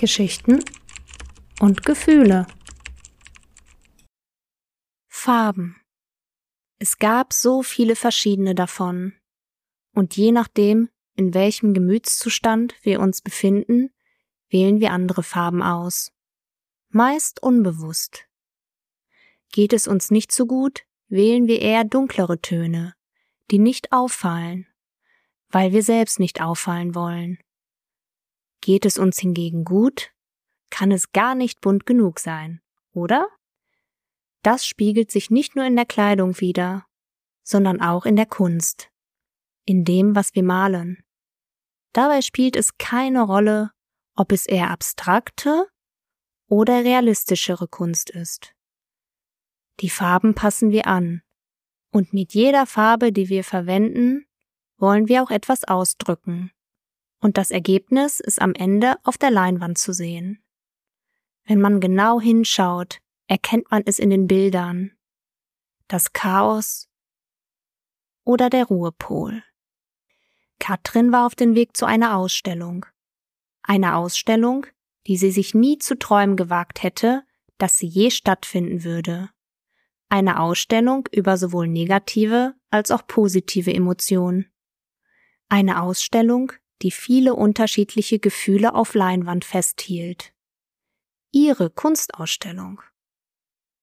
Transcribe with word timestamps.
Geschichten 0.00 0.64
und 1.60 1.84
Gefühle. 1.84 2.46
Farben. 5.06 5.76
Es 6.78 6.98
gab 6.98 7.34
so 7.34 7.62
viele 7.62 7.94
verschiedene 7.96 8.54
davon. 8.54 9.12
Und 9.94 10.16
je 10.16 10.32
nachdem, 10.32 10.88
in 11.16 11.34
welchem 11.34 11.74
Gemütszustand 11.74 12.74
wir 12.80 13.00
uns 13.00 13.20
befinden, 13.20 13.90
wählen 14.48 14.80
wir 14.80 14.92
andere 14.92 15.22
Farben 15.22 15.62
aus. 15.62 16.12
Meist 16.88 17.42
unbewusst. 17.42 18.24
Geht 19.52 19.74
es 19.74 19.86
uns 19.86 20.10
nicht 20.10 20.32
so 20.32 20.46
gut, 20.46 20.86
wählen 21.08 21.46
wir 21.46 21.60
eher 21.60 21.84
dunklere 21.84 22.40
Töne, 22.40 22.94
die 23.50 23.58
nicht 23.58 23.92
auffallen, 23.92 24.66
weil 25.50 25.72
wir 25.72 25.82
selbst 25.82 26.18
nicht 26.18 26.40
auffallen 26.40 26.94
wollen. 26.94 27.38
Geht 28.60 28.84
es 28.84 28.98
uns 28.98 29.18
hingegen 29.18 29.64
gut, 29.64 30.12
kann 30.70 30.92
es 30.92 31.12
gar 31.12 31.34
nicht 31.34 31.60
bunt 31.60 31.86
genug 31.86 32.18
sein, 32.18 32.60
oder? 32.92 33.28
Das 34.42 34.66
spiegelt 34.66 35.10
sich 35.10 35.30
nicht 35.30 35.56
nur 35.56 35.64
in 35.64 35.76
der 35.76 35.86
Kleidung 35.86 36.40
wider, 36.40 36.86
sondern 37.42 37.80
auch 37.80 38.06
in 38.06 38.16
der 38.16 38.26
Kunst, 38.26 38.90
in 39.64 39.84
dem, 39.84 40.14
was 40.14 40.34
wir 40.34 40.42
malen. 40.42 41.02
Dabei 41.92 42.22
spielt 42.22 42.56
es 42.56 42.78
keine 42.78 43.22
Rolle, 43.22 43.72
ob 44.14 44.32
es 44.32 44.46
eher 44.46 44.70
abstrakte 44.70 45.68
oder 46.46 46.84
realistischere 46.84 47.68
Kunst 47.68 48.10
ist. 48.10 48.54
Die 49.80 49.90
Farben 49.90 50.34
passen 50.34 50.70
wir 50.70 50.86
an, 50.86 51.22
und 51.90 52.12
mit 52.12 52.34
jeder 52.34 52.66
Farbe, 52.66 53.12
die 53.12 53.28
wir 53.28 53.44
verwenden, 53.44 54.26
wollen 54.76 55.08
wir 55.08 55.22
auch 55.22 55.30
etwas 55.30 55.64
ausdrücken. 55.64 56.52
Und 57.20 57.36
das 57.36 57.50
Ergebnis 57.50 58.20
ist 58.20 58.40
am 58.40 58.54
Ende 58.54 58.96
auf 59.04 59.18
der 59.18 59.30
Leinwand 59.30 59.78
zu 59.78 59.92
sehen. 59.92 60.42
Wenn 61.44 61.60
man 61.60 61.80
genau 61.80 62.20
hinschaut, 62.20 62.98
erkennt 63.26 63.70
man 63.70 63.82
es 63.84 63.98
in 63.98 64.10
den 64.10 64.26
Bildern. 64.26 64.92
Das 65.88 66.12
Chaos 66.12 66.88
oder 68.24 68.48
der 68.50 68.64
Ruhepol. 68.64 69.42
Katrin 70.58 71.10
war 71.10 71.26
auf 71.26 71.34
dem 71.34 71.54
Weg 71.54 71.76
zu 71.76 71.86
einer 71.86 72.16
Ausstellung. 72.16 72.86
Eine 73.62 73.96
Ausstellung, 73.96 74.66
die 75.06 75.16
sie 75.16 75.30
sich 75.30 75.54
nie 75.54 75.78
zu 75.78 75.98
träumen 75.98 76.36
gewagt 76.36 76.82
hätte, 76.82 77.24
dass 77.58 77.78
sie 77.78 77.86
je 77.86 78.10
stattfinden 78.10 78.84
würde. 78.84 79.30
Eine 80.08 80.40
Ausstellung 80.40 81.08
über 81.12 81.36
sowohl 81.36 81.68
negative 81.68 82.54
als 82.70 82.90
auch 82.90 83.06
positive 83.06 83.72
Emotionen. 83.72 84.50
Eine 85.48 85.82
Ausstellung, 85.82 86.52
die 86.82 86.90
viele 86.90 87.34
unterschiedliche 87.34 88.18
Gefühle 88.18 88.74
auf 88.74 88.94
Leinwand 88.94 89.44
festhielt. 89.44 90.32
Ihre 91.32 91.70
Kunstausstellung. 91.70 92.82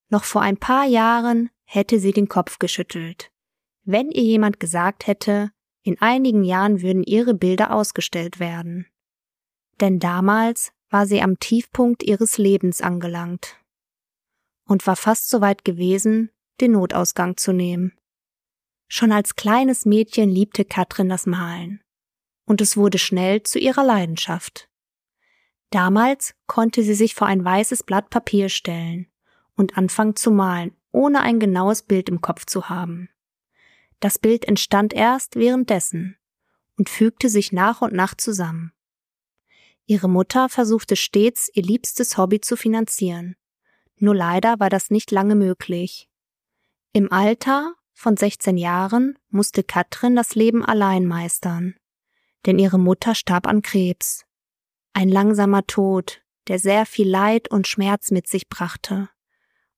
Noch 0.10 0.24
vor 0.24 0.42
ein 0.42 0.58
paar 0.58 0.86
Jahren 0.86 1.50
hätte 1.66 2.00
sie 2.00 2.12
den 2.12 2.28
Kopf 2.28 2.60
geschüttelt, 2.60 3.32
wenn 3.84 4.10
ihr 4.12 4.24
jemand 4.24 4.60
gesagt 4.60 5.08
hätte, 5.08 5.52
in 5.84 6.00
einigen 6.02 6.44
Jahren 6.44 6.82
würden 6.82 7.04
ihre 7.04 7.34
Bilder 7.34 7.74
ausgestellt 7.74 8.40
werden. 8.40 8.88
Denn 9.80 10.00
damals 10.00 10.72
war 10.90 11.06
sie 11.06 11.22
am 11.22 11.40
Tiefpunkt 11.40 12.04
ihres 12.04 12.38
Lebens 12.38 12.82
angelangt 12.82 13.58
und 14.66 14.86
war 14.88 14.96
fast 14.96 15.30
so 15.30 15.42
weit 15.42 15.64
gewesen, 15.64 16.32
den 16.60 16.74
Notausgang 16.74 17.38
zu 17.38 17.54
nehmen. 17.54 17.94
Schon 18.90 19.12
als 19.12 19.36
kleines 19.36 19.86
Mädchen 19.86 20.30
liebte 20.30 20.66
Katrin 20.66 21.10
das 21.10 21.26
Malen, 21.26 21.82
und 22.48 22.62
es 22.62 22.78
wurde 22.78 22.98
schnell 22.98 23.44
zu 23.44 23.60
ihrer 23.60 23.84
Leidenschaft. 23.84 24.70
Damals 25.70 26.34
konnte 26.48 26.82
sie 26.82 26.96
sich 26.96 27.14
vor 27.14 27.28
ein 27.28 27.44
weißes 27.44 27.84
Blatt 27.84 28.10
Papier 28.10 28.50
stellen 28.50 29.08
und 29.56 29.78
anfangen 29.78 30.16
zu 30.16 30.32
malen, 30.32 30.76
ohne 30.92 31.22
ein 31.22 31.40
genaues 31.40 31.84
Bild 31.84 32.10
im 32.10 32.22
Kopf 32.22 32.46
zu 32.46 32.70
haben. 32.70 33.10
Das 34.00 34.18
Bild 34.18 34.46
entstand 34.46 34.94
erst 34.94 35.36
währenddessen 35.36 36.18
und 36.78 36.90
fügte 36.90 37.30
sich 37.30 37.52
nach 37.52 37.82
und 37.82 37.94
nach 37.94 38.16
zusammen. 38.16 38.72
Ihre 39.86 40.10
Mutter 40.10 40.48
versuchte 40.48 40.96
stets, 40.96 41.50
ihr 41.54 41.64
liebstes 41.64 42.18
Hobby 42.18 42.40
zu 42.40 42.56
finanzieren. 42.56 43.36
Nur 43.98 44.16
leider 44.16 44.60
war 44.60 44.70
das 44.70 44.90
nicht 44.90 45.12
lange 45.12 45.36
möglich. 45.36 46.10
Im 46.94 47.12
Alter 47.12 47.74
von 47.94 48.16
16 48.16 48.58
Jahren 48.58 49.18
musste 49.30 49.64
Katrin 49.64 50.16
das 50.16 50.36
Leben 50.36 50.64
allein 50.64 51.06
meistern, 51.06 51.76
denn 52.46 52.60
ihre 52.60 52.80
Mutter 52.80 53.16
starb 53.16 53.48
an 53.48 53.62
Krebs. 53.62 54.26
Ein 54.94 55.10
langsamer 55.10 55.66
Tod, 55.68 56.22
der 56.48 56.60
sehr 56.60 56.86
viel 56.86 57.10
Leid 57.10 57.50
und 57.50 57.68
Schmerz 57.68 58.12
mit 58.12 58.28
sich 58.28 58.50
brachte. 58.50 59.10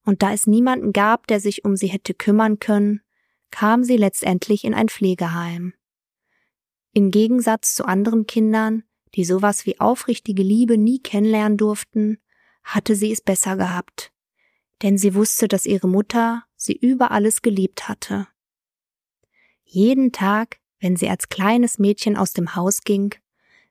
Und 0.04 0.22
da 0.24 0.34
es 0.34 0.48
niemanden 0.48 0.94
gab, 0.94 1.28
der 1.28 1.40
sich 1.40 1.66
um 1.66 1.76
sie 1.76 1.88
hätte 1.88 2.14
kümmern 2.14 2.60
können, 2.60 3.02
kam 3.52 3.84
sie 3.84 3.98
letztendlich 3.98 4.64
in 4.64 4.74
ein 4.74 4.90
Pflegeheim. 4.90 5.74
Im 6.94 7.12
Gegensatz 7.12 7.76
zu 7.76 7.86
anderen 7.86 8.26
Kindern, 8.26 8.84
die 9.16 9.24
sowas 9.24 9.66
wie 9.66 9.80
aufrichtige 9.80 10.44
Liebe 10.44 10.78
nie 10.78 11.00
kennenlernen 11.00 11.58
durften, 11.58 12.20
hatte 12.64 12.96
sie 12.96 13.12
es 13.12 13.22
besser 13.22 13.58
gehabt. 13.58 14.12
Denn 14.82 14.98
sie 14.98 15.14
wusste, 15.14 15.48
dass 15.48 15.66
ihre 15.66 15.88
Mutter 15.88 16.46
sie 16.56 16.74
über 16.74 17.12
alles 17.12 17.42
geliebt 17.42 17.90
hatte. 17.90 18.28
Jeden 19.64 20.12
Tag, 20.12 20.60
wenn 20.80 20.96
sie 20.96 21.10
als 21.10 21.30
kleines 21.30 21.80
Mädchen 21.80 22.18
aus 22.18 22.34
dem 22.34 22.56
Haus 22.56 22.82
ging, 22.82 23.16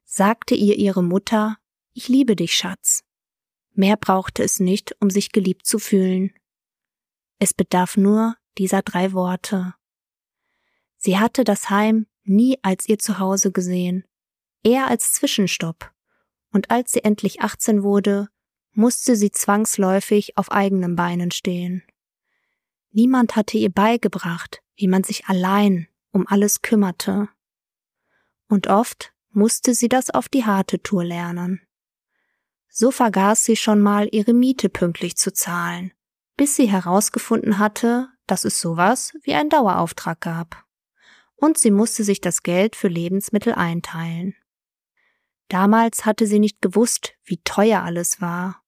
sagte 0.05 0.55
ihr 0.55 0.77
ihre 0.77 1.03
Mutter, 1.03 1.57
ich 1.93 2.09
liebe 2.09 2.37
dich, 2.37 2.55
Schatz. 2.55 3.05
Mehr 3.75 3.97
brauchte 3.97 4.43
es 4.43 4.61
nicht, 4.61 4.97
um 5.01 5.11
sich 5.11 5.33
geliebt 5.33 5.67
zu 5.67 5.79
fühlen. 5.79 6.33
Es 7.39 7.55
bedarf 7.55 7.97
nur 7.97 8.37
dieser 8.57 8.83
drei 8.83 9.13
Worte. 9.13 9.75
Sie 10.97 11.19
hatte 11.19 11.45
das 11.45 11.71
Heim 11.71 12.07
nie 12.25 12.59
als 12.63 12.89
ihr 12.89 12.99
Zuhause 12.99 13.53
gesehen, 13.53 14.05
eher 14.63 14.89
als 14.89 15.13
Zwischenstopp, 15.13 15.93
und 16.53 16.71
als 16.71 16.93
sie 16.93 17.05
endlich 17.05 17.41
18 17.41 17.83
wurde, 17.83 18.29
musste 18.73 19.17
sie 19.17 19.31
zwangsläufig 19.31 20.37
auf 20.37 20.51
eigenen 20.51 20.97
Beinen 20.97 21.31
stehen. 21.31 21.83
Niemand 22.91 23.37
hatte 23.37 23.59
ihr 23.59 23.71
beigebracht, 23.71 24.63
wie 24.77 24.89
man 24.89 25.05
sich 25.05 25.27
allein 25.27 25.89
um 26.19 26.27
alles 26.27 26.62
kümmerte. 26.62 27.29
Und 28.49 28.67
oft 28.67 29.12
musste 29.31 29.73
sie 29.73 29.89
das 29.89 30.11
auf 30.11 30.29
die 30.29 30.45
harte 30.45 30.83
Tour 30.83 31.05
lernen. 31.05 31.61
So 32.69 32.91
vergaß 32.91 33.45
sie 33.45 33.56
schon 33.56 33.81
mal 33.81 34.09
ihre 34.11 34.34
Miete 34.34 34.69
pünktlich 34.69 35.17
zu 35.17 35.33
zahlen, 35.33 35.93
bis 36.37 36.57
sie 36.57 36.67
herausgefunden 36.67 37.59
hatte, 37.59 38.09
dass 38.27 38.45
es 38.45 38.61
sowas 38.61 39.12
wie 39.23 39.34
ein 39.34 39.49
Dauerauftrag 39.49 40.21
gab. 40.21 40.65
Und 41.37 41.57
sie 41.57 41.71
musste 41.71 42.03
sich 42.03 42.21
das 42.21 42.43
Geld 42.43 42.75
für 42.75 42.89
Lebensmittel 42.89 43.55
einteilen. 43.55 44.34
Damals 45.49 46.05
hatte 46.05 46.27
sie 46.27 46.41
nicht 46.41 46.61
gewusst, 46.61 47.15
wie 47.25 47.41
teuer 47.45 47.83
alles 47.83 48.21
war, 48.21 48.62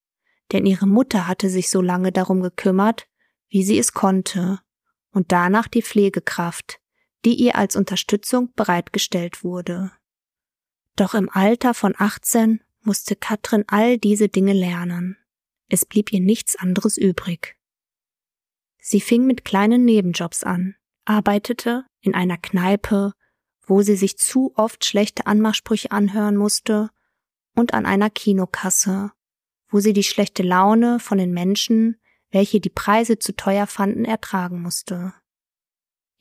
denn 0.53 0.66
ihre 0.66 0.87
Mutter 0.87 1.27
hatte 1.27 1.50
sich 1.50 1.69
so 1.69 1.83
lange 1.83 2.12
darum 2.12 2.43
gekümmert, 2.43 3.09
wie 3.49 3.65
sie 3.65 3.78
es 3.78 3.93
konnte, 3.93 4.60
und 5.10 5.33
danach 5.33 5.66
die 5.66 5.83
Pflegekraft, 5.83 6.81
die 7.25 7.34
ihr 7.34 7.56
als 7.56 7.76
Unterstützung 7.76 8.53
bereitgestellt 8.54 9.44
wurde. 9.44 9.92
Doch 10.97 11.14
im 11.14 11.28
Alter 11.31 11.75
von 11.75 11.94
18 11.97 12.62
musste 12.82 13.16
Katrin 13.16 13.64
all 13.69 13.98
diese 13.98 14.28
Dinge 14.28 14.53
lernen. 14.53 15.16
Es 15.69 15.84
blieb 15.84 16.12
ihr 16.12 16.20
nichts 16.20 16.56
anderes 16.56 16.97
übrig. 16.97 17.56
Sie 18.78 19.00
fing 19.00 19.26
mit 19.26 19.44
kleinen 19.44 19.84
Nebenjobs 19.84 20.42
an, 20.42 20.75
arbeitete 21.04 21.84
in 22.00 22.14
einer 22.14 22.38
Kneipe, 22.38 23.12
wo 23.66 23.82
sie 23.82 23.97
sich 23.97 24.19
zu 24.19 24.53
oft 24.56 24.84
schlechte 24.84 25.26
Anmachsprüche 25.26 25.91
anhören 25.91 26.36
musste, 26.36 26.91
und 27.54 27.75
an 27.75 27.84
einer 27.84 28.10
Kinokasse, 28.10 29.12
wo 29.68 29.80
sie 29.80 29.92
die 29.92 30.03
schlechte 30.03 30.42
Laune 30.42 30.98
von 30.98 31.18
den 31.18 31.33
Menschen, 31.33 32.00
welche 32.30 32.60
die 32.60 32.71
Preise 32.71 33.18
zu 33.18 33.34
teuer 33.34 33.66
fanden, 33.66 34.04
ertragen 34.04 34.62
musste. 34.62 35.12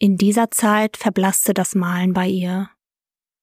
In 0.02 0.16
dieser 0.16 0.50
Zeit 0.50 0.96
verblasste 0.96 1.54
das 1.54 1.76
Malen 1.76 2.14
bei 2.14 2.26
ihr. 2.26 2.70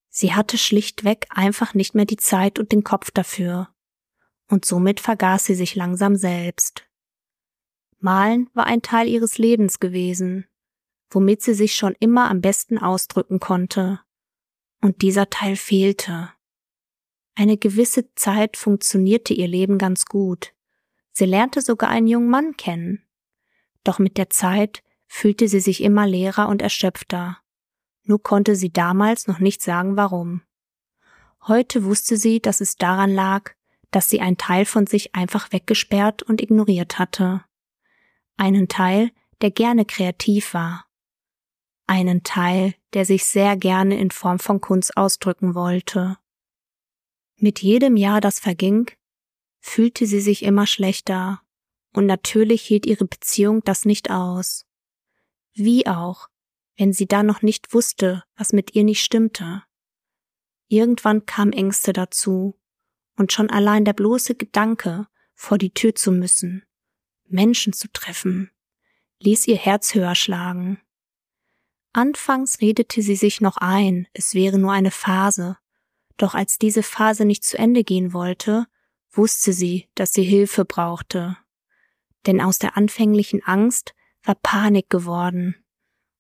Sie 0.09 0.33
hatte 0.33 0.57
schlichtweg 0.57 1.27
einfach 1.29 1.75
nicht 1.75 1.95
mehr 1.95 2.07
die 2.07 2.17
Zeit 2.17 2.59
und 2.59 2.73
den 2.73 2.83
Kopf 2.83 3.11
dafür, 3.11 3.69
und 4.49 4.65
somit 4.65 4.99
vergaß 5.01 5.45
sie 5.45 5.55
sich 5.55 5.75
langsam 5.75 6.17
selbst. 6.17 6.89
Malen 7.99 8.49
war 8.55 8.65
ein 8.65 8.81
Teil 8.81 9.07
ihres 9.07 9.37
Lebens 9.37 9.81
gewesen, 9.81 10.47
womit 11.11 11.43
sie 11.43 11.53
sich 11.53 11.77
schon 11.77 11.95
immer 12.01 12.31
am 12.31 12.41
besten 12.41 12.79
ausdrücken 12.79 13.39
konnte. 13.39 14.01
Und 14.81 15.03
dieser 15.03 15.29
Teil 15.29 15.57
fehlte. 15.57 16.31
Eine 17.35 17.59
gewisse 17.59 18.15
Zeit 18.15 18.57
funktionierte 18.57 19.35
ihr 19.35 19.49
Leben 19.49 19.77
ganz 19.77 20.07
gut. 20.07 20.55
Sie 21.13 21.27
lernte 21.27 21.61
sogar 21.61 21.91
einen 21.91 22.07
jungen 22.07 22.31
Mann 22.31 22.57
kennen. 22.57 23.03
Doch 23.85 23.99
mit 23.99 24.17
der 24.17 24.31
Zeit 24.31 24.83
fühlte 25.07 25.49
sie 25.49 25.61
sich 25.61 25.83
immer 25.83 26.07
leerer 26.07 26.49
und 26.49 26.63
erschöpfter. 26.63 27.39
Nur 28.05 28.23
konnte 28.23 28.57
sie 28.57 28.73
damals 28.73 29.27
noch 29.27 29.39
nicht 29.39 29.63
sagen 29.63 29.97
warum. 29.97 30.43
Heute 31.47 31.85
wusste 31.85 32.17
sie, 32.17 32.41
dass 32.41 32.61
es 32.61 32.77
daran 32.77 33.13
lag, 33.13 33.53
dass 33.91 34.09
sie 34.09 34.21
einen 34.21 34.37
Teil 34.37 34.65
von 34.65 34.87
sich 34.87 35.15
einfach 35.15 35.53
weggesperrt 35.53 36.23
und 36.23 36.43
ignoriert 36.43 36.99
hatte. 36.99 37.45
Einen 38.37 38.69
Teil, 38.69 39.11
der 39.41 39.51
gerne 39.51 39.85
kreativ 39.85 40.55
war. 40.55 40.87
Einen 41.87 42.25
Teil, 42.25 42.75
der 42.95 43.05
sich 43.05 43.25
sehr 43.25 43.57
gerne 43.57 43.99
in 43.99 44.11
Form 44.11 44.39
von 44.39 44.61
Kunst 44.61 44.97
ausdrücken 44.97 45.55
wollte. 45.55 46.19
Mit 47.37 47.63
jedem 47.63 47.97
Jahr, 47.97 48.21
das 48.21 48.41
verging, 48.41 48.91
fühlte 49.61 50.07
sie 50.07 50.21
sich 50.21 50.43
immer 50.43 50.67
schlechter, 50.67 51.41
und 51.93 52.07
natürlich 52.07 52.63
hielt 52.63 52.87
ihre 52.87 53.05
Beziehung 53.05 53.63
das 53.65 53.85
nicht 53.85 54.11
aus. 54.11 54.66
Wie 55.59 55.87
auch, 55.87 56.29
wenn 56.77 56.93
sie 56.93 57.07
da 57.07 57.23
noch 57.23 57.41
nicht 57.41 57.73
wusste, 57.73 58.23
was 58.37 58.53
mit 58.53 58.75
ihr 58.75 58.85
nicht 58.85 59.03
stimmte. 59.03 59.63
Irgendwann 60.69 61.25
kam 61.25 61.51
Ängste 61.51 61.95
dazu, 61.95 62.61
und 63.17 63.33
schon 63.33 63.49
allein 63.49 63.87
der 63.87 63.95
bloße 63.95 64.35
Gedanke, 64.35 65.07
vor 65.35 65.57
die 65.57 65.73
Tür 65.73 65.95
zu 65.95 66.13
müssen, 66.13 66.63
Menschen 67.25 67.73
zu 67.73 67.91
treffen, 67.91 68.51
ließ 69.21 69.47
ihr 69.49 69.57
Herz 69.57 69.95
höher 69.95 70.15
schlagen. 70.15 70.79
Anfangs 71.95 72.61
redete 72.61 73.01
sie 73.01 73.17
sich 73.17 73.41
noch 73.41 73.57
ein, 73.57 74.07
es 74.13 74.35
wäre 74.35 74.59
nur 74.59 74.73
eine 74.73 74.91
Phase, 74.91 75.57
doch 76.19 76.35
als 76.35 76.59
diese 76.59 76.83
Phase 76.83 77.25
nicht 77.25 77.45
zu 77.45 77.57
Ende 77.57 77.83
gehen 77.83 78.13
wollte, 78.13 78.67
wusste 79.11 79.55
sie, 79.55 79.89
dass 79.95 80.13
sie 80.13 80.25
Hilfe 80.25 80.67
brauchte. 80.67 81.39
Denn 82.27 82.43
aus 82.43 82.59
der 82.59 82.77
anfänglichen 82.77 83.43
Angst 83.43 83.95
war 84.27 84.35
Panik 84.35 84.91
geworden 84.91 85.57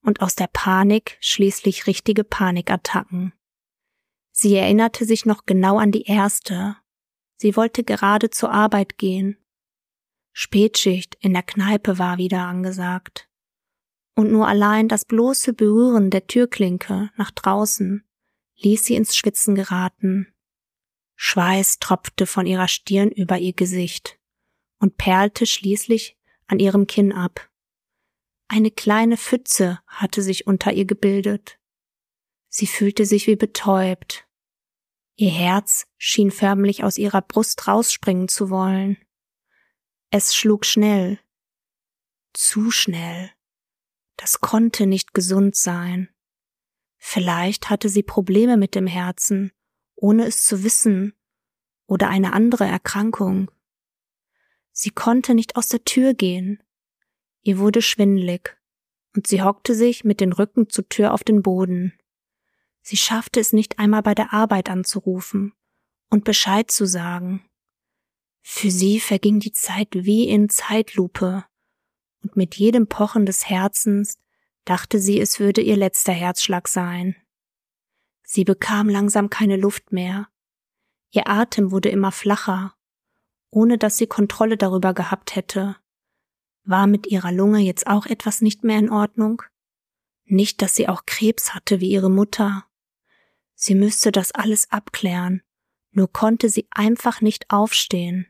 und 0.02 0.20
aus 0.22 0.36
der 0.36 0.46
Panik 0.46 1.18
schließlich 1.20 1.86
richtige 1.86 2.24
Panikattacken. 2.24 3.32
Sie 4.30 4.54
erinnerte 4.54 5.04
sich 5.04 5.26
noch 5.26 5.46
genau 5.46 5.78
an 5.78 5.92
die 5.92 6.04
erste. 6.04 6.76
Sie 7.36 7.56
wollte 7.56 7.84
gerade 7.84 8.30
zur 8.30 8.52
Arbeit 8.52 8.98
gehen. 8.98 9.38
Spätschicht 10.32 11.16
in 11.20 11.32
der 11.32 11.42
Kneipe 11.42 11.98
war 11.98 12.18
wieder 12.18 12.42
angesagt. 12.42 13.28
Und 14.14 14.30
nur 14.30 14.46
allein 14.46 14.88
das 14.88 15.04
bloße 15.04 15.52
Berühren 15.52 16.10
der 16.10 16.26
Türklinke 16.26 17.10
nach 17.16 17.30
draußen 17.30 18.04
ließ 18.56 18.84
sie 18.84 18.94
ins 18.94 19.16
Schwitzen 19.16 19.54
geraten. 19.54 20.32
Schweiß 21.16 21.78
tropfte 21.78 22.26
von 22.26 22.46
ihrer 22.46 22.68
Stirn 22.68 23.10
über 23.10 23.38
ihr 23.38 23.54
Gesicht 23.54 24.18
und 24.78 24.96
perlte 24.96 25.46
schließlich 25.46 26.16
an 26.46 26.58
ihrem 26.58 26.86
Kinn 26.86 27.12
ab. 27.12 27.50
Eine 28.48 28.70
kleine 28.70 29.16
Pfütze 29.16 29.80
hatte 29.86 30.22
sich 30.22 30.46
unter 30.46 30.72
ihr 30.72 30.84
gebildet. 30.84 31.58
Sie 32.48 32.66
fühlte 32.66 33.04
sich 33.04 33.26
wie 33.26 33.36
betäubt. 33.36 34.26
Ihr 35.16 35.30
Herz 35.30 35.86
schien 35.96 36.30
förmlich 36.30 36.84
aus 36.84 36.98
ihrer 36.98 37.22
Brust 37.22 37.66
rausspringen 37.66 38.28
zu 38.28 38.50
wollen. 38.50 38.98
Es 40.10 40.34
schlug 40.34 40.64
schnell. 40.64 41.18
Zu 42.32 42.70
schnell. 42.70 43.30
Das 44.16 44.40
konnte 44.40 44.86
nicht 44.86 45.12
gesund 45.14 45.56
sein. 45.56 46.08
Vielleicht 46.96 47.68
hatte 47.70 47.88
sie 47.88 48.02
Probleme 48.02 48.56
mit 48.56 48.74
dem 48.74 48.86
Herzen, 48.86 49.52
ohne 49.94 50.26
es 50.26 50.44
zu 50.44 50.62
wissen, 50.62 51.14
oder 51.86 52.08
eine 52.08 52.32
andere 52.32 52.64
Erkrankung. 52.64 53.50
Sie 54.72 54.90
konnte 54.90 55.34
nicht 55.34 55.56
aus 55.56 55.68
der 55.68 55.84
Tür 55.84 56.14
gehen. 56.14 56.62
Ihr 57.46 57.58
wurde 57.58 57.80
schwindelig, 57.80 58.58
und 59.14 59.28
sie 59.28 59.40
hockte 59.40 59.76
sich 59.76 60.02
mit 60.02 60.20
den 60.20 60.32
Rücken 60.32 60.68
zur 60.68 60.88
Tür 60.88 61.14
auf 61.14 61.22
den 61.22 61.42
Boden. 61.42 61.96
Sie 62.82 62.96
schaffte 62.96 63.38
es 63.38 63.52
nicht 63.52 63.78
einmal 63.78 64.02
bei 64.02 64.16
der 64.16 64.32
Arbeit 64.32 64.68
anzurufen 64.68 65.52
und 66.10 66.24
Bescheid 66.24 66.72
zu 66.72 66.86
sagen. 66.86 67.48
Für 68.42 68.72
sie 68.72 68.98
verging 68.98 69.38
die 69.38 69.52
Zeit 69.52 69.90
wie 69.92 70.28
in 70.28 70.48
Zeitlupe, 70.48 71.44
und 72.20 72.34
mit 72.34 72.56
jedem 72.56 72.88
Pochen 72.88 73.26
des 73.26 73.48
Herzens 73.48 74.18
dachte 74.64 74.98
sie, 74.98 75.20
es 75.20 75.38
würde 75.38 75.60
ihr 75.60 75.76
letzter 75.76 76.12
Herzschlag 76.12 76.66
sein. 76.66 77.14
Sie 78.24 78.42
bekam 78.42 78.88
langsam 78.88 79.30
keine 79.30 79.56
Luft 79.56 79.92
mehr. 79.92 80.26
Ihr 81.12 81.28
Atem 81.28 81.70
wurde 81.70 81.90
immer 81.90 82.10
flacher, 82.10 82.74
ohne 83.52 83.78
dass 83.78 83.98
sie 83.98 84.08
Kontrolle 84.08 84.56
darüber 84.56 84.94
gehabt 84.94 85.36
hätte. 85.36 85.76
War 86.66 86.88
mit 86.88 87.06
ihrer 87.06 87.30
Lunge 87.30 87.60
jetzt 87.60 87.86
auch 87.86 88.06
etwas 88.06 88.42
nicht 88.42 88.64
mehr 88.64 88.78
in 88.78 88.90
Ordnung? 88.90 89.42
Nicht, 90.24 90.60
dass 90.60 90.74
sie 90.74 90.88
auch 90.88 91.06
Krebs 91.06 91.54
hatte 91.54 91.80
wie 91.80 91.90
ihre 91.90 92.10
Mutter. 92.10 92.64
Sie 93.54 93.76
müsste 93.76 94.10
das 94.10 94.32
alles 94.32 94.70
abklären, 94.72 95.42
nur 95.92 96.12
konnte 96.12 96.50
sie 96.50 96.66
einfach 96.70 97.20
nicht 97.20 97.50
aufstehen. 97.50 98.26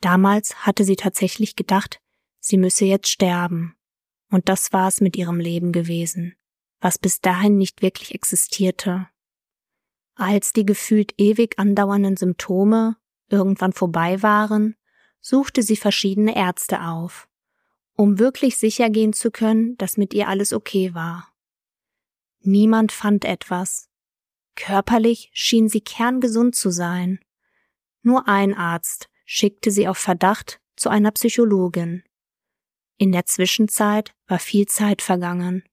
Damals 0.00 0.66
hatte 0.66 0.84
sie 0.84 0.96
tatsächlich 0.96 1.56
gedacht, 1.56 2.00
sie 2.38 2.58
müsse 2.58 2.84
jetzt 2.84 3.08
sterben. 3.08 3.74
Und 4.30 4.50
das 4.50 4.74
war 4.74 4.88
es 4.88 5.00
mit 5.00 5.16
ihrem 5.16 5.40
Leben 5.40 5.72
gewesen, 5.72 6.36
was 6.80 6.98
bis 6.98 7.22
dahin 7.22 7.56
nicht 7.56 7.80
wirklich 7.80 8.14
existierte. 8.14 9.08
Als 10.14 10.52
die 10.52 10.66
gefühlt 10.66 11.14
ewig 11.16 11.58
andauernden 11.58 12.18
Symptome 12.18 12.96
irgendwann 13.30 13.72
vorbei 13.72 14.22
waren, 14.22 14.76
suchte 15.20 15.62
sie 15.62 15.76
verschiedene 15.76 16.36
Ärzte 16.36 16.82
auf, 16.82 17.27
um 17.98 18.20
wirklich 18.20 18.56
sicher 18.56 18.90
gehen 18.90 19.12
zu 19.12 19.32
können, 19.32 19.76
dass 19.76 19.96
mit 19.96 20.14
ihr 20.14 20.28
alles 20.28 20.52
okay 20.52 20.94
war. 20.94 21.34
Niemand 22.40 22.92
fand 22.92 23.24
etwas. 23.24 23.90
Körperlich 24.54 25.30
schien 25.32 25.68
sie 25.68 25.80
kerngesund 25.80 26.54
zu 26.54 26.70
sein. 26.70 27.18
Nur 28.02 28.28
ein 28.28 28.54
Arzt 28.54 29.08
schickte 29.24 29.72
sie 29.72 29.88
auf 29.88 29.98
Verdacht 29.98 30.60
zu 30.76 30.88
einer 30.88 31.10
Psychologin. 31.10 32.04
In 32.98 33.10
der 33.10 33.26
Zwischenzeit 33.26 34.14
war 34.28 34.38
viel 34.38 34.66
Zeit 34.66 35.02
vergangen, 35.02 35.64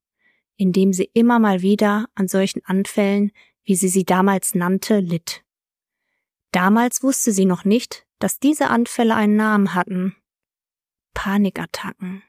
indem 0.58 0.94
sie 0.94 1.12
immer 1.14 1.38
mal 1.38 1.62
wieder 1.62 2.08
an 2.16 2.28
solchen 2.28 2.66
Anfällen, 2.66 3.34
wie 3.64 3.76
sie 3.76 3.88
sie 3.88 4.04
damals 4.04 4.56
nannte, 4.56 5.00
litt. 5.00 5.44
Damals 6.52 7.04
wusste 7.04 7.32
sie 7.32 7.46
noch 7.46 7.66
nicht, 7.66 8.08
dass 8.18 8.40
diese 8.40 8.68
Anfälle 8.70 9.14
einen 9.14 9.36
Namen 9.36 9.76
hatten. 9.76 10.16
Panikattacken. 11.16 12.22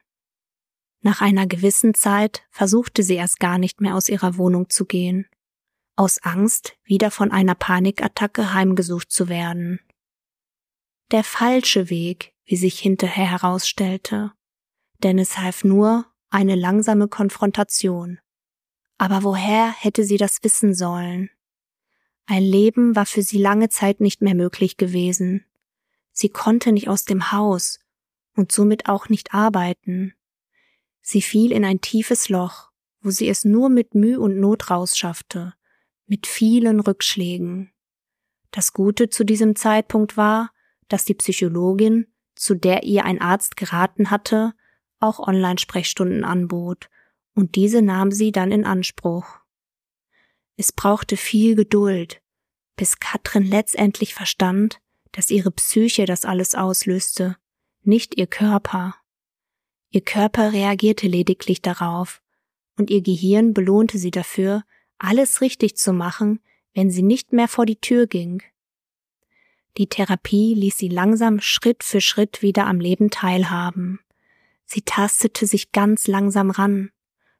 Nach 1.01 1.21
einer 1.21 1.45
gewissen 1.45 1.93
Zeit 1.93 2.41
versuchte 2.49 3.03
sie 3.03 3.13
erst 3.13 3.39
gar 3.39 3.59
nicht 3.59 3.79
mehr 3.79 3.93
aus 3.93 4.09
ihrer 4.09 4.37
Wohnung 4.37 4.71
zu 4.71 4.85
gehen, 4.85 5.27
aus 5.95 6.17
Angst, 6.23 6.75
wieder 6.83 7.11
von 7.11 7.31
einer 7.31 7.53
Panikattacke 7.53 8.53
heimgesucht 8.53 9.11
zu 9.11 9.29
werden. 9.29 9.79
Der 11.11 11.23
falsche 11.23 11.91
Weg, 11.91 12.33
wie 12.45 12.55
sich 12.55 12.79
hinterher 12.79 13.29
herausstellte, 13.29 14.31
denn 15.03 15.19
es 15.19 15.37
half 15.37 15.63
nur 15.63 16.05
eine 16.29 16.55
langsame 16.55 17.07
Konfrontation. 17.07 18.19
Aber 18.97 19.23
woher 19.23 19.71
hätte 19.71 20.03
sie 20.03 20.17
das 20.17 20.39
wissen 20.41 20.73
sollen? 20.73 21.29
Ein 22.25 22.43
Leben 22.43 22.95
war 22.95 23.05
für 23.05 23.21
sie 23.21 23.37
lange 23.37 23.69
Zeit 23.69 24.01
nicht 24.01 24.21
mehr 24.21 24.35
möglich 24.35 24.77
gewesen. 24.77 25.45
Sie 26.11 26.29
konnte 26.29 26.71
nicht 26.71 26.89
aus 26.89 27.05
dem 27.05 27.31
Haus 27.31 27.79
und 28.37 28.51
somit 28.51 28.87
auch 28.87 29.09
nicht 29.09 29.33
arbeiten. 29.33 30.13
Sie 31.01 31.21
fiel 31.21 31.51
in 31.51 31.65
ein 31.65 31.81
tiefes 31.81 32.29
Loch, 32.29 32.69
wo 33.01 33.09
sie 33.09 33.27
es 33.27 33.43
nur 33.43 33.69
mit 33.69 33.95
Mühe 33.95 34.19
und 34.19 34.39
Not 34.39 34.69
rausschaffte, 34.69 35.53
mit 36.05 36.27
vielen 36.27 36.79
Rückschlägen. 36.79 37.71
Das 38.51 38.73
Gute 38.73 39.09
zu 39.09 39.25
diesem 39.25 39.55
Zeitpunkt 39.55 40.15
war, 40.15 40.51
dass 40.87 41.03
die 41.03 41.15
Psychologin, 41.15 42.07
zu 42.35 42.55
der 42.55 42.83
ihr 42.83 43.03
ein 43.05 43.19
Arzt 43.19 43.57
geraten 43.57 44.09
hatte, 44.11 44.53
auch 44.99 45.19
Online-Sprechstunden 45.19 46.23
anbot, 46.23 46.89
und 47.33 47.55
diese 47.55 47.81
nahm 47.81 48.11
sie 48.11 48.31
dann 48.31 48.51
in 48.51 48.65
Anspruch. 48.65 49.25
Es 50.55 50.71
brauchte 50.71 51.17
viel 51.17 51.55
Geduld, 51.55 52.21
bis 52.75 52.99
Katrin 52.99 53.45
letztendlich 53.45 54.13
verstand, 54.13 54.79
dass 55.11 55.29
ihre 55.29 55.51
Psyche 55.51 56.05
das 56.05 56.25
alles 56.25 56.55
auslöste, 56.55 57.37
nicht 57.87 58.17
ihr 58.17 58.27
Körper. 58.27 58.95
Ihr 59.89 60.01
Körper 60.01 60.53
reagierte 60.53 61.07
lediglich 61.07 61.61
darauf, 61.61 62.21
und 62.77 62.89
ihr 62.89 63.01
Gehirn 63.01 63.53
belohnte 63.53 63.97
sie 63.97 64.11
dafür, 64.11 64.63
alles 64.99 65.41
richtig 65.41 65.77
zu 65.77 65.93
machen, 65.93 66.39
wenn 66.73 66.91
sie 66.91 67.01
nicht 67.01 67.33
mehr 67.33 67.47
vor 67.47 67.65
die 67.65 67.79
Tür 67.79 68.05
ging. 68.05 68.43
Die 69.77 69.87
Therapie 69.87 70.53
ließ 70.55 70.77
sie 70.77 70.89
langsam 70.89 71.39
Schritt 71.39 71.83
für 71.83 72.01
Schritt 72.01 72.41
wieder 72.41 72.65
am 72.65 72.79
Leben 72.79 73.09
teilhaben. 73.09 73.99
Sie 74.65 74.81
tastete 74.81 75.45
sich 75.45 75.71
ganz 75.71 76.07
langsam 76.07 76.49
ran. 76.49 76.91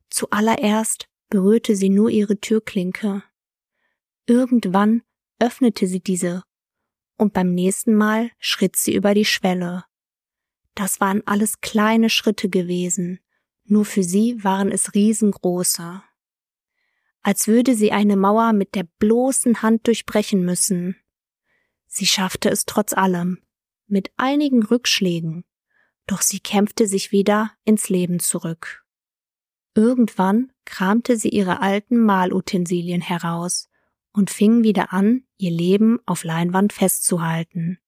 Zuallererst 0.09 1.07
berührte 1.29 1.75
sie 1.75 1.89
nur 1.89 2.09
ihre 2.09 2.39
Türklinke. 2.39 3.23
Irgendwann 4.27 5.01
öffnete 5.39 5.87
sie 5.87 5.99
diese, 5.99 6.43
und 7.17 7.33
beim 7.33 7.53
nächsten 7.53 7.95
Mal 7.95 8.31
schritt 8.39 8.75
sie 8.75 8.95
über 8.95 9.13
die 9.13 9.25
Schwelle. 9.25 9.83
Das 10.77 11.01
waren 11.01 11.25
alles 11.25 11.59
kleine 11.59 12.07
Schritte 12.07 12.49
gewesen, 12.49 13.19
nur 13.65 13.83
für 13.83 14.03
sie 14.03 14.43
waren 14.43 14.71
es 14.71 14.93
riesengroße. 14.93 16.03
Als 17.23 17.47
würde 17.47 17.73
sie 17.73 17.91
eine 17.91 18.15
Mauer 18.15 18.53
mit 18.53 18.75
der 18.75 18.83
bloßen 18.99 19.63
Hand 19.63 19.87
durchbrechen 19.87 20.45
müssen. 20.45 20.95
Sie 21.87 22.05
schaffte 22.05 22.51
es 22.51 22.65
trotz 22.67 22.93
allem, 22.93 23.39
mit 23.87 24.11
einigen 24.17 24.61
Rückschlägen, 24.61 25.45
doch 26.05 26.21
sie 26.21 26.39
kämpfte 26.39 26.85
sich 26.85 27.11
wieder 27.11 27.53
ins 27.65 27.89
Leben 27.89 28.19
zurück. 28.19 28.85
Irgendwann 29.73 30.51
kramte 30.63 31.17
sie 31.17 31.29
ihre 31.29 31.59
alten 31.59 31.97
Malutensilien 31.97 33.01
heraus 33.01 33.67
und 34.13 34.29
fing 34.29 34.61
wieder 34.61 34.93
an, 34.93 35.23
ihr 35.37 35.51
Leben 35.51 35.99
auf 36.05 36.23
Leinwand 36.23 36.71
festzuhalten, 36.71 37.79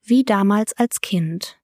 wie 0.00 0.22
damals 0.22 0.72
als 0.74 1.00
Kind. 1.00 1.59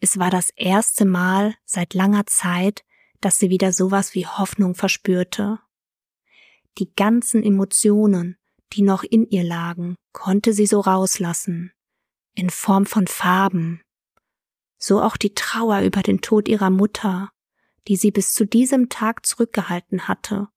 Es 0.00 0.18
war 0.18 0.30
das 0.30 0.50
erste 0.50 1.04
Mal 1.04 1.54
seit 1.64 1.94
langer 1.94 2.26
Zeit, 2.26 2.84
dass 3.20 3.38
sie 3.38 3.50
wieder 3.50 3.72
sowas 3.72 4.14
wie 4.14 4.26
Hoffnung 4.26 4.74
verspürte. 4.74 5.60
Die 6.78 6.94
ganzen 6.94 7.42
Emotionen, 7.42 8.36
die 8.72 8.82
noch 8.82 9.02
in 9.02 9.26
ihr 9.28 9.42
lagen, 9.42 9.96
konnte 10.12 10.52
sie 10.52 10.66
so 10.66 10.80
rauslassen, 10.80 11.72
in 12.34 12.50
Form 12.50 12.86
von 12.86 13.08
Farben. 13.08 13.82
So 14.78 15.02
auch 15.02 15.16
die 15.16 15.34
Trauer 15.34 15.80
über 15.80 16.02
den 16.02 16.20
Tod 16.20 16.46
ihrer 16.48 16.70
Mutter, 16.70 17.30
die 17.88 17.96
sie 17.96 18.12
bis 18.12 18.34
zu 18.34 18.46
diesem 18.46 18.88
Tag 18.88 19.26
zurückgehalten 19.26 20.06
hatte, 20.06 20.48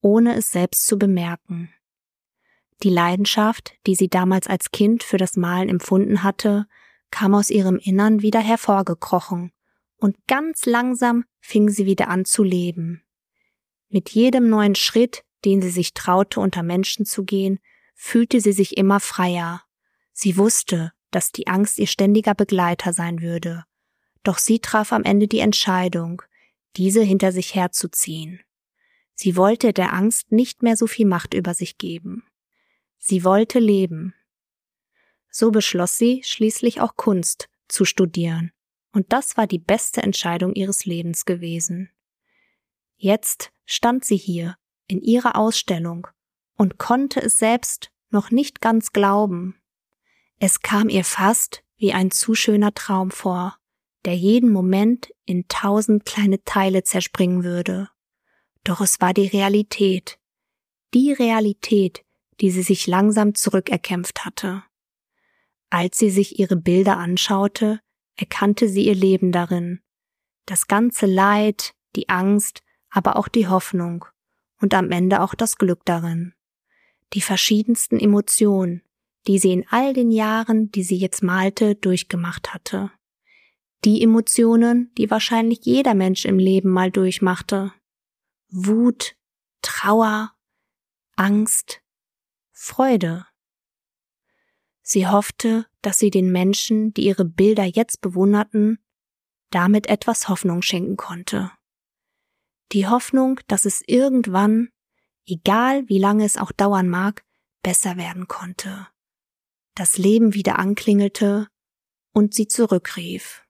ohne 0.00 0.36
es 0.36 0.50
selbst 0.50 0.86
zu 0.86 0.98
bemerken. 0.98 1.70
Die 2.82 2.90
Leidenschaft, 2.90 3.74
die 3.86 3.96
sie 3.96 4.08
damals 4.08 4.46
als 4.46 4.70
Kind 4.70 5.02
für 5.02 5.18
das 5.18 5.36
Malen 5.36 5.68
empfunden 5.68 6.22
hatte, 6.22 6.66
kam 7.10 7.34
aus 7.34 7.50
ihrem 7.50 7.76
Innern 7.76 8.22
wieder 8.22 8.40
hervorgekrochen, 8.40 9.52
und 9.96 10.16
ganz 10.26 10.66
langsam 10.66 11.24
fing 11.40 11.68
sie 11.70 11.86
wieder 11.86 12.08
an 12.08 12.24
zu 12.24 12.42
leben. 12.42 13.02
Mit 13.88 14.10
jedem 14.10 14.48
neuen 14.48 14.74
Schritt, 14.74 15.24
den 15.44 15.62
sie 15.62 15.70
sich 15.70 15.94
traute, 15.94 16.40
unter 16.40 16.62
Menschen 16.62 17.06
zu 17.06 17.24
gehen, 17.24 17.58
fühlte 17.94 18.40
sie 18.40 18.52
sich 18.52 18.76
immer 18.76 19.00
freier. 19.00 19.62
Sie 20.12 20.36
wusste, 20.36 20.92
dass 21.10 21.32
die 21.32 21.46
Angst 21.46 21.78
ihr 21.78 21.86
ständiger 21.86 22.34
Begleiter 22.34 22.92
sein 22.92 23.22
würde. 23.22 23.64
Doch 24.22 24.38
sie 24.38 24.58
traf 24.58 24.92
am 24.92 25.04
Ende 25.04 25.26
die 25.26 25.38
Entscheidung, 25.38 26.22
diese 26.76 27.02
hinter 27.02 27.32
sich 27.32 27.54
herzuziehen. 27.54 28.40
Sie 29.14 29.36
wollte 29.36 29.72
der 29.72 29.94
Angst 29.94 30.30
nicht 30.30 30.62
mehr 30.62 30.76
so 30.76 30.86
viel 30.86 31.06
Macht 31.06 31.34
über 31.34 31.54
sich 31.54 31.78
geben. 31.78 32.24
Sie 32.98 33.24
wollte 33.24 33.58
leben. 33.58 34.14
So 35.38 35.52
beschloss 35.52 35.96
sie 35.96 36.20
schließlich 36.24 36.80
auch 36.80 36.96
Kunst 36.96 37.48
zu 37.68 37.84
studieren, 37.84 38.50
und 38.92 39.12
das 39.12 39.36
war 39.36 39.46
die 39.46 39.60
beste 39.60 40.02
Entscheidung 40.02 40.52
ihres 40.52 40.84
Lebens 40.84 41.26
gewesen. 41.26 41.90
Jetzt 42.96 43.52
stand 43.64 44.04
sie 44.04 44.16
hier 44.16 44.56
in 44.88 45.00
ihrer 45.00 45.36
Ausstellung 45.36 46.08
und 46.56 46.78
konnte 46.78 47.22
es 47.22 47.38
selbst 47.38 47.92
noch 48.10 48.32
nicht 48.32 48.60
ganz 48.60 48.90
glauben. 48.90 49.54
Es 50.40 50.60
kam 50.62 50.88
ihr 50.88 51.04
fast 51.04 51.62
wie 51.76 51.92
ein 51.92 52.10
zu 52.10 52.34
schöner 52.34 52.74
Traum 52.74 53.12
vor, 53.12 53.58
der 54.06 54.16
jeden 54.16 54.50
Moment 54.50 55.14
in 55.24 55.46
tausend 55.46 56.04
kleine 56.04 56.42
Teile 56.42 56.82
zerspringen 56.82 57.44
würde. 57.44 57.88
Doch 58.64 58.80
es 58.80 59.00
war 59.00 59.14
die 59.14 59.28
Realität, 59.28 60.18
die 60.94 61.12
Realität, 61.12 62.04
die 62.40 62.50
sie 62.50 62.62
sich 62.62 62.88
langsam 62.88 63.36
zurückerkämpft 63.36 64.24
hatte. 64.24 64.64
Als 65.70 65.98
sie 65.98 66.10
sich 66.10 66.38
ihre 66.38 66.56
Bilder 66.56 66.96
anschaute, 66.96 67.80
erkannte 68.16 68.68
sie 68.68 68.86
ihr 68.86 68.94
Leben 68.94 69.32
darin, 69.32 69.80
das 70.46 70.66
ganze 70.66 71.06
Leid, 71.06 71.74
die 71.94 72.08
Angst, 72.08 72.62
aber 72.90 73.16
auch 73.16 73.28
die 73.28 73.48
Hoffnung 73.48 74.06
und 74.60 74.74
am 74.74 74.90
Ende 74.90 75.20
auch 75.20 75.34
das 75.34 75.58
Glück 75.58 75.84
darin. 75.84 76.34
Die 77.12 77.20
verschiedensten 77.20 77.98
Emotionen, 77.98 78.82
die 79.26 79.38
sie 79.38 79.52
in 79.52 79.66
all 79.68 79.92
den 79.92 80.10
Jahren, 80.10 80.70
die 80.70 80.82
sie 80.82 80.96
jetzt 80.96 81.22
malte, 81.22 81.74
durchgemacht 81.74 82.54
hatte. 82.54 82.90
Die 83.84 84.02
Emotionen, 84.02 84.92
die 84.96 85.10
wahrscheinlich 85.10 85.60
jeder 85.62 85.94
Mensch 85.94 86.24
im 86.24 86.38
Leben 86.38 86.70
mal 86.70 86.90
durchmachte. 86.90 87.72
Wut, 88.50 89.16
Trauer, 89.62 90.32
Angst, 91.16 91.80
Freude. 92.52 93.26
Sie 94.90 95.06
hoffte, 95.06 95.66
dass 95.82 95.98
sie 95.98 96.08
den 96.08 96.32
Menschen, 96.32 96.94
die 96.94 97.04
ihre 97.04 97.26
Bilder 97.26 97.64
jetzt 97.64 98.00
bewunderten, 98.00 98.78
damit 99.50 99.86
etwas 99.86 100.30
Hoffnung 100.30 100.62
schenken 100.62 100.96
konnte. 100.96 101.52
Die 102.72 102.86
Hoffnung, 102.86 103.38
dass 103.48 103.66
es 103.66 103.82
irgendwann, 103.86 104.70
egal 105.26 105.86
wie 105.90 105.98
lange 105.98 106.24
es 106.24 106.38
auch 106.38 106.52
dauern 106.52 106.88
mag, 106.88 107.22
besser 107.62 107.98
werden 107.98 108.28
konnte. 108.28 108.88
Das 109.74 109.98
Leben 109.98 110.32
wieder 110.32 110.58
anklingelte 110.58 111.48
und 112.14 112.32
sie 112.32 112.48
zurückrief. 112.48 113.44